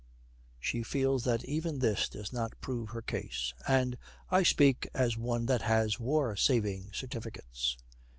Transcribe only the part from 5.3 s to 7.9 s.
that has War Savings Certificates.'